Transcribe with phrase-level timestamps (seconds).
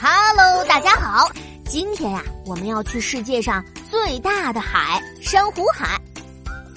[0.00, 1.28] 好，
[1.68, 6.00] 今天呀，我们要去世界上最大的海——珊瑚海。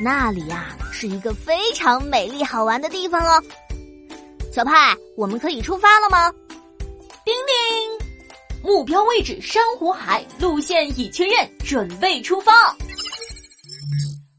[0.00, 3.40] 那里呀，是一个非常美丽好玩的地方哦。
[4.52, 6.32] 小派，我们可以出发了吗？
[7.24, 12.52] 叮叮，目标位置珊瑚海，路线已确认，准备出发。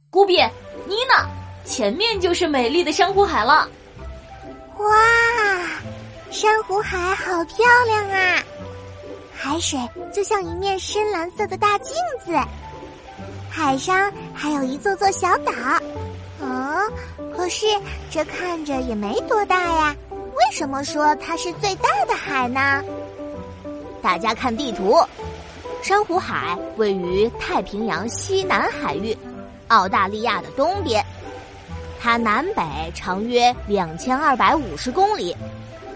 [0.09, 0.35] 古比，
[0.85, 1.25] 妮娜，
[1.63, 3.69] 前面就是美丽的珊瑚海了。
[4.79, 4.85] 哇，
[6.29, 8.43] 珊瑚海好漂亮啊！
[9.45, 9.79] 海水
[10.11, 11.93] 就像一面深蓝色的大镜
[12.25, 12.31] 子，
[13.47, 15.51] 海上还有一座座小岛。
[16.41, 16.91] 嗯，
[17.31, 17.67] 可是
[18.09, 19.95] 这看着也没多大呀。
[20.09, 22.83] 为什么说它是最大的海呢？
[24.01, 24.97] 大家看地图，
[25.83, 29.15] 珊瑚海位于太平洋西南海域，
[29.67, 31.05] 澳大利亚的东边。
[32.01, 32.63] 它南北
[32.95, 35.37] 长约两千二百五十公里，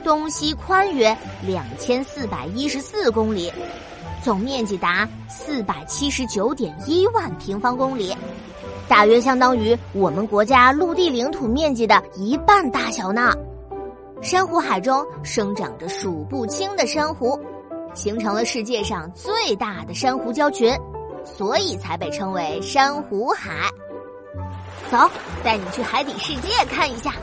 [0.04, 3.52] 东西宽约两千四百一十四公里，
[4.24, 8.16] 总面积达四百七十九点一万平方公里，
[8.88, 13.34] 大约相当于我们国家陆地领土面积的一半大小呢。
[14.22, 17.40] 珊瑚海中生长着数不清的珊瑚，
[17.94, 20.78] 形成了世界上最大的珊瑚礁群，
[21.24, 23.70] 所以才被称为珊瑚海。
[24.92, 24.98] 走，
[25.44, 27.14] 带你去海底世界看一下。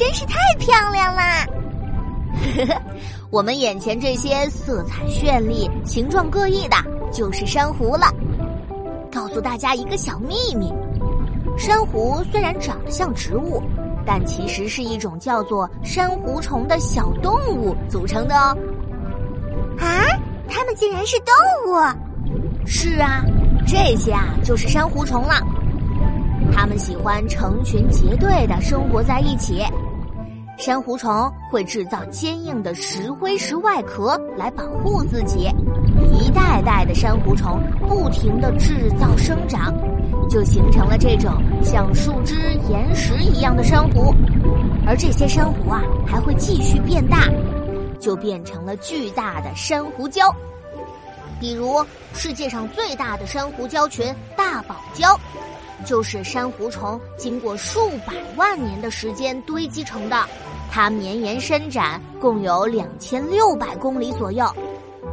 [0.00, 1.46] 真是太漂亮啦！
[2.56, 2.82] 呵呵，
[3.28, 6.76] 我们眼前这些色彩绚丽、形状各异的，
[7.12, 8.06] 就是珊瑚了。
[9.12, 10.72] 告诉大家一个小秘密：
[11.58, 13.62] 珊瑚虽然长得像植物，
[14.06, 18.56] 但其实是一种叫做珊瑚虫的小动物组成的哦。
[19.78, 20.00] 啊，
[20.48, 21.34] 它们竟然是动
[21.66, 21.76] 物！
[22.64, 23.22] 是啊，
[23.66, 25.34] 这些啊就是珊瑚虫了。
[26.54, 29.62] 它们喜欢成群结队的生活在一起。
[30.60, 35.48] 珊瑚虫会制造坚硬的石灰石外壳来保护自己。
[36.12, 39.74] 一代代的珊瑚虫不停的制造生长，
[40.28, 41.32] 就形成了这种
[41.62, 44.14] 像树枝、岩石一样的珊瑚。
[44.86, 47.26] 而这些珊瑚啊，还会继续变大，
[47.98, 50.30] 就变成了巨大的珊瑚礁。
[51.40, 51.82] 比如
[52.12, 55.16] 世界上最大的珊瑚礁群——大堡礁，
[55.86, 60.22] 就是珊瑚虫经过数百万年的时间堆积成的。
[60.70, 64.46] 它绵延伸展，共有两千六百公里左右。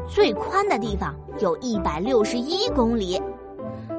[0.08, 3.22] 最宽的地方有一百六十一公里，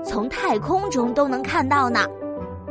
[0.05, 2.07] 从太空中都能看到呢。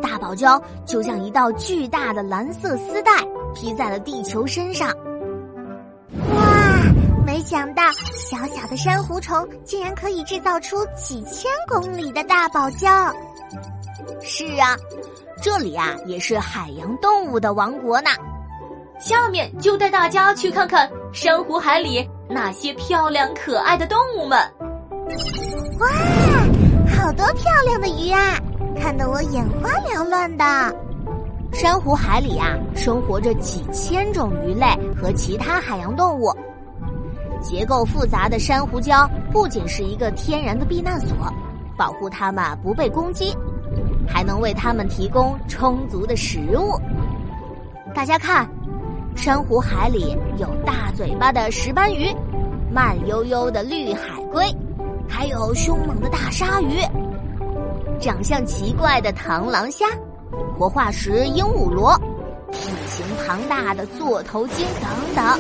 [0.02, 3.12] 大堡礁就像一道巨大的蓝色丝带，
[3.54, 4.90] 披在了地球身上。
[6.36, 6.46] 哇，
[7.26, 7.84] 没想到
[8.14, 13.14] 小小的珊瑚虫竟然可以制造出几千公里的大堡礁。
[14.22, 14.76] 是啊，
[15.42, 18.10] 这里啊也是海洋动物的王国呢。
[19.00, 22.08] 下面就带大家去看看珊瑚海里。
[22.30, 24.38] 那些漂亮可爱的动物们，
[25.80, 25.88] 哇，
[26.94, 28.38] 好多漂亮的鱼啊，
[28.78, 30.44] 看得我眼花缭乱的。
[31.54, 36.36] 珊瑚海里啊，生活着几千种鱼类和其他海洋动物。
[37.42, 41.16] 结构复杂的珊瑚礁不仅是一个天然的避难所，
[41.78, 43.34] 保护它们不被攻击，
[44.06, 46.78] 还能为它们提供充足的食物。
[47.96, 48.46] 大家看。
[49.18, 52.16] 珊瑚海里有大嘴巴的石斑鱼，
[52.72, 54.46] 慢悠悠的绿海龟，
[55.10, 56.80] 还有凶猛的大鲨鱼，
[58.00, 59.88] 长相奇怪的螳螂虾，
[60.56, 62.00] 活化石鹦鹉螺，
[62.52, 65.40] 体型庞大的座头鲸等等，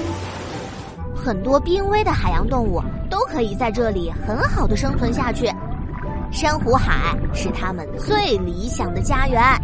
[1.15, 5.47] 很多濒危的海洋动物都可以在这里很好的生存下去。
[6.31, 9.39] 珊瑚海是它们最理想的家园。
[9.39, 9.57] 啊，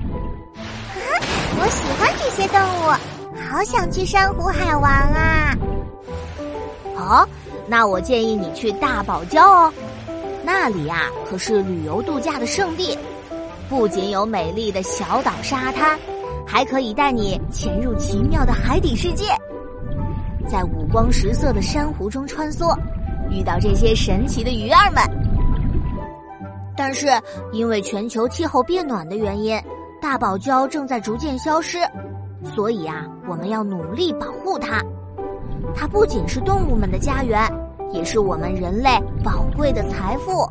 [1.59, 3.22] 我喜欢这些动物。
[3.53, 5.55] 好想去珊瑚海玩啊！
[6.97, 7.29] 哦，
[7.67, 9.71] 那我建议你去大堡礁哦，
[10.43, 12.97] 那里呀可是旅游度假的圣地，
[13.69, 15.99] 不仅有美丽的小岛沙滩，
[16.47, 19.25] 还可以带你潜入奇妙的海底世界，
[20.49, 22.75] 在五光十色的珊瑚中穿梭，
[23.29, 25.03] 遇到这些神奇的鱼儿们。
[26.75, 27.05] 但是
[27.51, 29.61] 因为全球气候变暖的原因，
[30.01, 31.77] 大堡礁正在逐渐消失。
[32.43, 34.81] 所以啊，我们要努力保护它。
[35.75, 37.51] 它不仅是动物们的家园，
[37.91, 38.89] 也是我们人类
[39.23, 40.45] 宝贵的财富。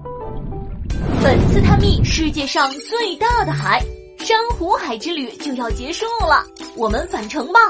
[1.22, 3.80] 本次探秘世界上最大的海——
[4.18, 6.44] 珊瑚海之旅就要结束了，
[6.76, 7.60] 我们返程吧。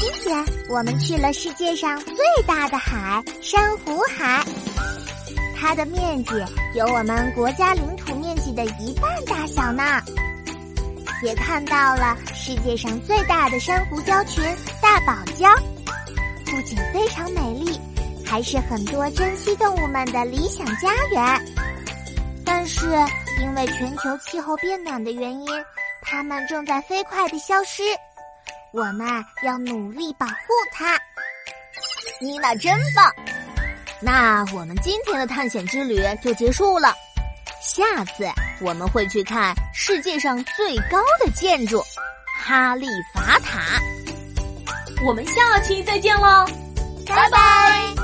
[0.00, 2.16] 今天我们去了世界上最
[2.46, 4.42] 大的海——珊瑚海，
[5.56, 6.32] 它的面积
[6.74, 9.82] 有我们国家领土面积的一半大小呢。
[11.22, 14.44] 也看到了世界上最大的珊瑚礁群
[14.80, 15.56] 大堡礁，
[16.44, 17.80] 不仅非常美丽，
[18.26, 21.40] 还是很多珍稀动物们的理想家园。
[22.44, 22.86] 但是
[23.40, 25.46] 因为全球气候变暖的原因，
[26.02, 27.82] 它们正在飞快的消失。
[28.72, 29.06] 我们
[29.44, 30.32] 要努力保护
[30.72, 30.98] 它。
[32.20, 33.12] 妮娜真棒！
[34.00, 36.92] 那我们今天的探险之旅就结束了。
[37.62, 38.28] 下次
[38.60, 41.80] 我们会去看世界上最高的建筑——
[42.44, 43.80] 哈利法塔。
[45.06, 46.46] 我们下期再见喽，
[47.06, 48.01] 拜拜。